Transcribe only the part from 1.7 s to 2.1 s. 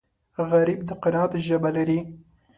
لري